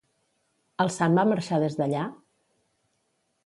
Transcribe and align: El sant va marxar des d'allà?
El 0.85 0.89
sant 0.95 1.19
va 1.21 1.27
marxar 1.33 1.61
des 1.67 1.79
d'allà? 1.83 2.09